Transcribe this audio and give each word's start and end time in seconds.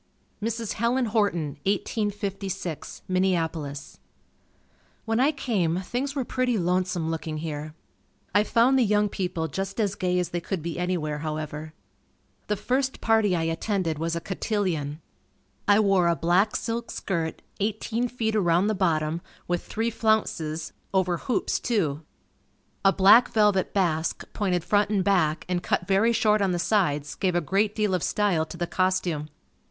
Mrs. 0.41 0.73
Helen 0.73 1.05
Horton 1.05 1.59
1856, 1.67 3.03
Minneapolis. 3.07 3.99
When 5.05 5.19
I 5.19 5.31
came, 5.31 5.81
things 5.81 6.15
were 6.15 6.25
pretty 6.25 6.57
lonesome 6.57 7.11
looking 7.11 7.37
here. 7.37 7.75
I 8.33 8.43
found 8.43 8.79
the 8.79 8.83
young 8.83 9.09
people 9.09 9.47
just 9.47 9.79
as 9.79 9.93
gay 9.93 10.17
as 10.17 10.29
they 10.29 10.41
could 10.41 10.63
be 10.63 10.79
anywhere, 10.79 11.19
however. 11.19 11.75
The 12.47 12.55
first 12.55 12.99
party 12.99 13.35
I 13.35 13.43
attended 13.43 13.99
was 13.99 14.15
a 14.15 14.19
cotillion. 14.19 14.99
I 15.67 15.79
wore 15.79 16.07
a 16.07 16.15
black 16.15 16.55
silk 16.55 16.89
skirt, 16.89 17.43
eighteen 17.59 18.07
feet 18.07 18.35
around 18.35 18.65
the 18.65 18.73
bottom, 18.73 19.21
with 19.47 19.63
three 19.63 19.91
flounces, 19.91 20.73
over 20.95 21.17
hoops 21.17 21.59
too. 21.59 22.01
A 22.83 22.91
black 22.91 23.27
velvet 23.29 23.71
basque 23.71 24.23
pointed 24.33 24.63
front 24.63 24.89
and 24.89 25.03
back, 25.03 25.45
and 25.47 25.61
cut 25.61 25.85
very 25.85 26.11
short 26.11 26.41
on 26.41 26.53
the 26.53 26.57
sides 26.57 27.13
gave 27.13 27.35
a 27.35 27.39
great 27.39 27.75
deal 27.75 27.93
of 27.93 28.01
style 28.01 28.47
to 28.47 28.57
the 28.57 28.65
costume. 28.65 29.29